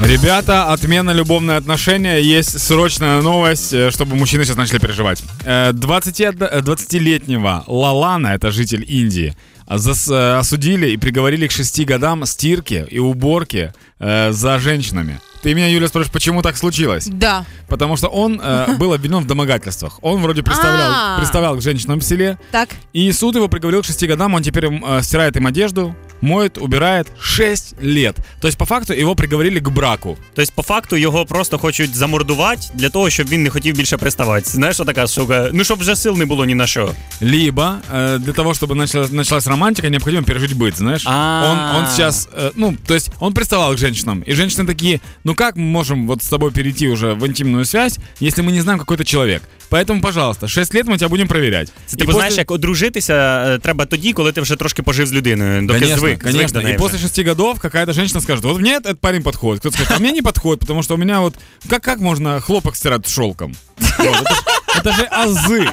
Ребята, 0.00 0.72
отмена 0.72 1.12
любовные 1.12 1.56
отношения. 1.56 2.18
Есть 2.20 2.58
срочная 2.60 3.22
новость, 3.22 3.72
э, 3.72 3.90
чтобы 3.90 4.16
мужчины 4.16 4.44
сейчас 4.44 4.56
начали 4.56 4.78
переживать. 4.78 5.22
Э, 5.44 5.72
20 5.72 6.20
20-летнего 6.20 7.64
Лалана, 7.66 8.28
это 8.28 8.50
житель 8.50 8.84
Индии, 8.86 9.34
э, 9.68 10.36
осудили 10.38 10.90
и 10.90 10.96
приговорили 10.96 11.46
к 11.46 11.52
6 11.52 11.84
годам 11.84 12.26
стирки 12.26 12.84
и 12.90 12.98
уборки 12.98 13.72
э, 14.00 14.32
за 14.32 14.58
женщинами. 14.58 15.20
Ты 15.42 15.54
меня, 15.54 15.68
Юля, 15.68 15.88
спрашиваешь, 15.88 16.12
почему 16.12 16.42
так 16.42 16.56
случилось? 16.56 17.06
Да. 17.06 17.44
Потому 17.68 17.96
что 17.96 18.08
он 18.08 18.40
э, 18.42 18.74
был 18.78 18.92
обвинен 18.94 19.18
в 19.20 19.26
домогательствах. 19.26 19.98
Он 20.02 20.20
вроде 20.20 20.42
представлял, 20.42 20.90
А. 20.92 21.18
представлял 21.18 21.56
к 21.56 21.62
женщинам 21.62 22.00
в 22.00 22.04
селе, 22.04 22.38
Так. 22.50 22.70
и 22.92 23.12
суд 23.12 23.36
его 23.36 23.48
приговорил 23.48 23.82
к 23.82 23.86
6 23.86 24.06
годам, 24.08 24.34
он 24.34 24.42
теперь 24.42 24.66
э, 24.66 25.02
стирает 25.02 25.36
им 25.36 25.46
одежду, 25.46 25.94
моет, 26.23 26.57
убирает 26.57 27.07
6 27.19 27.75
лет. 27.81 28.15
То 28.41 28.47
есть, 28.47 28.57
по 28.57 28.65
факту, 28.65 28.93
его 28.93 29.15
приговорили 29.15 29.59
к 29.59 29.69
браку. 29.69 30.17
Тобто, 30.35 30.51
по 30.55 30.63
факту, 30.63 30.97
його 30.97 31.25
просто 31.25 31.57
хочуть 31.57 31.95
замордувати 31.95 32.61
для 32.73 32.89
того, 32.89 33.09
щоб 33.09 33.27
він 33.27 33.43
не 33.43 33.49
хотів 33.49 33.75
більше 33.75 33.97
приставати. 33.97 34.49
Знаєш, 34.49 34.75
що 34.75 34.85
така 34.85 35.07
штука? 35.07 35.49
Ну, 35.53 35.63
щоб 35.63 35.79
вже 35.79 35.95
сил 35.95 36.17
не 36.17 36.25
було 36.25 36.45
ні 36.45 36.55
на 36.55 36.67
що. 36.67 36.91
Либо 37.21 37.75
э, 37.93 38.19
для 38.19 38.33
того, 38.33 38.53
чтобы 38.53 38.75
началась, 38.75 39.11
началась 39.11 39.47
романтика, 39.47 39.89
необходимо 39.89 40.23
пережить 40.23 40.53
быт, 40.53 40.77
знаешь? 40.77 41.03
А. 41.05 41.43
Он, 41.51 41.81
он 41.81 41.87
сейчас, 41.87 42.29
э, 42.37 42.51
ну, 42.55 42.75
то 42.85 42.93
есть 42.93 43.11
он 43.19 43.33
приставал 43.33 43.73
к 43.73 43.77
женщинам, 43.77 44.23
и 44.27 44.33
женщины 44.33 44.65
такие, 44.65 44.99
ну 45.23 45.35
как 45.35 45.55
мы 45.55 45.63
можем 45.63 46.07
вот 46.07 46.23
с 46.23 46.27
тобой 46.27 46.51
перейти 46.51 46.87
уже 46.87 47.13
в 47.13 47.25
интимную 47.25 47.65
связь, 47.65 47.99
если 48.21 48.43
мы 48.43 48.51
не 48.51 48.61
знаем, 48.61 48.79
какой 48.79 48.97
ты 48.97 49.03
человек? 49.03 49.41
Поэтому, 49.73 50.01
пожалуйста, 50.01 50.47
6 50.47 50.73
лет 50.75 50.85
мы 50.87 50.97
тебя 50.97 51.09
будем 51.09 51.27
проверять. 51.27 51.67
Це 51.85 51.95
И 51.95 51.99
типу, 51.99 52.05
после- 52.05 52.19
знаєш, 52.19 52.37
як 52.37 52.51
одружитися 52.51 53.13
е, 53.47 53.57
треба 53.59 53.85
тоді, 53.85 54.13
коли 54.13 54.31
ти 54.31 54.41
вже 54.41 54.55
трошки 54.55 54.83
пожив 54.83 55.07
з 55.07 55.13
людиною. 55.13 55.61
Доки 55.61 55.79
Конечно, 55.79 55.97
звик, 55.99 56.21
звик 56.21 56.33
конечно. 56.33 56.59
до 56.59 56.63
неї 56.63 56.75
И 56.75 56.79
после 56.79 56.97
вже. 56.97 57.07
6 57.07 57.27
годов 57.27 57.59
какая-то 57.59 57.93
женщина 57.93 58.21
скажет, 58.21 58.43
вот 58.43 58.59
мне 58.61 58.79
этот 58.79 58.95
парень 58.95 59.23
подходит. 59.23 59.59
Кто-то 59.59 59.75
скажет, 59.75 59.93
а 59.95 59.99
мне 59.99 60.11
не 60.11 60.21
подходит, 60.21 60.59
потому 60.59 60.83
что 60.83 60.95
у 60.95 60.97
меня 60.97 61.19
вот... 61.19 61.35
Как, 61.69 61.81
как 61.83 61.99
можно 61.99 62.41
хлопок 62.41 62.75
стирать 62.75 63.07
шелком? 63.09 63.55
Вот, 63.99 64.07
это, 64.07 64.33
ж- 64.35 64.43
это 64.79 64.91
же 64.95 65.03
азы. 65.11 65.69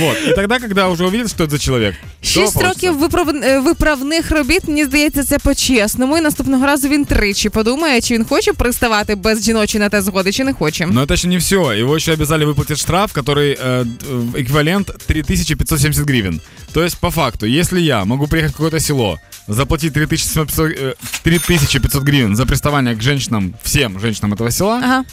Вот. 0.00 0.16
И 0.26 0.32
тогда, 0.34 0.58
когда 0.58 0.88
уже 0.88 1.04
увидят, 1.06 1.30
что 1.30 1.44
это 1.44 1.50
за 1.50 1.58
человек, 1.58 1.94
то 2.11 2.11
Шість 2.32 2.34
получится. 2.54 2.68
років 2.68 2.98
виправ- 3.02 3.44
е, 3.44 3.58
виправних 3.60 4.30
робіт, 4.30 4.60
мені 4.68 4.84
здається, 4.84 5.24
це 5.24 5.38
по-чесному. 5.38 6.18
І 6.18 6.20
наступного 6.20 6.66
разу 6.66 6.88
він 6.88 7.04
тричі 7.04 7.48
подумає, 7.48 8.00
чи 8.00 8.14
він 8.14 8.24
хоче 8.24 8.52
приставати 8.52 9.14
без 9.14 9.44
жіночої 9.44 9.80
на 9.84 9.88
те 9.88 10.02
згоди, 10.02 10.32
чи 10.32 10.44
не 10.44 10.52
хоче. 10.52 10.86
Но 10.86 11.04
это 11.04 11.12
еще 11.12 11.28
не 11.28 11.36
все. 11.38 11.56
Его 11.56 11.96
еще 11.96 12.12
обязали 12.12 12.44
выплатить 12.46 12.76
штраф, 12.76 13.12
который 13.16 13.56
э, 13.66 13.84
д- 13.84 13.90
э, 14.12 14.44
эквивалент 14.44 14.92
3570 15.06 16.06
гривен. 16.08 16.40
То 16.72 16.82
есть, 16.84 16.96
по 17.00 17.10
факту, 17.10 17.46
если 17.46 17.80
я 17.80 18.04
могу 18.04 18.26
приехать 18.28 18.54
в 18.54 18.56
какое-то 18.56 18.80
село, 18.80 19.18
заплатить 19.48 19.92
3700, 19.92 20.70
э, 20.70 20.94
3500 21.22 22.02
гривен 22.04 22.36
за 22.36 22.46
приставание 22.46 22.96
к 22.96 23.02
женщинам, 23.02 23.54
всем 23.64 24.00
женщинам 24.00 24.34
этого 24.34 24.50
села, 24.50 24.80
Ага. 24.84 25.04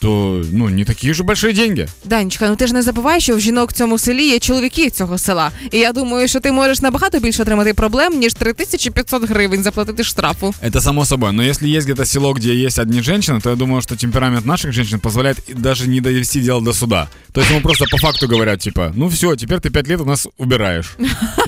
то, 0.00 0.42
ну, 0.52 0.68
не 0.68 0.84
такие 0.84 1.14
же 1.14 1.22
большие 1.22 1.52
деньги. 1.52 1.88
Данечка, 2.04 2.48
ну 2.48 2.56
ти 2.56 2.66
ж 2.66 2.74
не 2.74 2.82
забувай, 2.82 3.20
що 3.20 3.36
в 3.36 3.40
жінок 3.40 3.70
в 3.70 3.72
цьому 3.72 3.98
селі 3.98 4.28
є 4.28 4.38
чоловіки 4.38 4.90
цього 4.90 5.18
села. 5.18 5.50
І 5.72 5.78
я 5.78 5.92
думаю, 5.92 6.28
що 6.28 6.40
ти 6.40 6.52
можеш 6.52 6.80
набагато 6.80 7.18
більше 7.18 7.42
отримати 7.42 7.74
проблем, 7.74 8.18
ніж 8.18 8.34
3500 8.34 9.28
гривень 9.28 9.62
заплатити 9.62 10.04
штрафу. 10.04 10.54
Это 10.62 10.80
само 10.80 11.04
собой. 11.04 11.32
Но 11.32 11.42
если 11.42 11.68
есть 11.68 11.86
где-то 11.86 12.04
село, 12.04 12.32
где 12.34 12.54
есть 12.54 12.78
одни 12.78 13.00
женщины, 13.00 13.40
то 13.40 13.50
я 13.50 13.56
думаю, 13.56 13.82
что 13.82 13.96
темперамент 13.96 14.46
наших 14.46 14.72
женщин 14.72 15.00
позволяет 15.00 15.38
и 15.50 15.54
даже 15.54 15.88
не 15.88 16.00
довести 16.00 16.40
дело 16.40 16.60
до 16.60 16.72
суда. 16.72 17.08
То 17.32 17.40
есть 17.40 17.50
ему 17.50 17.60
просто 17.60 17.84
по 17.90 17.98
факту 17.98 18.28
говорят, 18.28 18.60
типа, 18.60 18.92
ну 18.94 19.08
все, 19.08 19.36
теперь 19.36 19.58
ты 19.58 19.70
5 19.70 19.88
лет 19.88 20.00
у 20.00 20.04
нас 20.04 20.28
убираешь. 20.38 20.96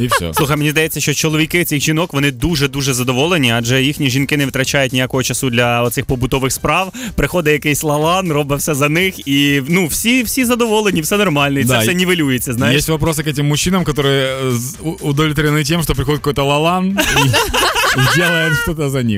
И 0.00 0.06
все. 0.06 0.34
Слухай, 0.34 0.56
мені 0.56 0.70
здається, 0.70 1.00
що 1.00 1.14
чоловіки 1.14 1.64
цих 1.64 1.80
жінок 1.80 2.12
вони 2.12 2.30
дуже 2.30 2.68
дуже 2.68 2.94
задоволені, 2.94 3.52
адже 3.52 3.82
їхні 3.82 4.10
жінки 4.10 4.36
не 4.36 4.44
витрачають 4.44 4.92
ніякого 4.92 5.22
часу 5.22 5.50
для 5.50 5.82
оцих 5.82 6.06
побутових 6.06 6.52
справ. 6.52 6.92
Приходить 7.14 7.52
якийсь 7.52 7.82
лалан, 7.82 8.32
робить 8.42 8.58
все 8.58 8.74
за 8.74 8.88
них, 8.88 9.28
і 9.28 9.62
ну 9.68 9.86
всі, 9.86 10.22
всі 10.22 10.44
задоволені, 10.44 11.00
все 11.00 11.16
нормально, 11.16 11.58
і 11.60 11.64
це 11.64 11.72
Да, 11.72 11.78
все 11.78 11.92
і- 11.92 11.94
нівелюється. 11.94 12.52
Знаєш, 12.52 12.76
Есть 12.78 12.88
вопросы 12.90 13.22
к 13.24 13.30
этим 13.30 13.42
мужчинам, 13.42 13.84
которые 13.84 14.26
э, 14.44 14.52
з- 14.52 14.76
у- 14.82 15.10
удовлетворены 15.12 15.64
тем, 15.68 15.82
что 15.82 15.94
приходит 15.94 16.20
какой-то 16.20 16.44
лалан 16.44 16.86
и, 16.86 17.28
и 18.00 18.16
делает 18.16 18.52
что-то 18.62 18.90
за 18.90 19.02
них. 19.02 19.16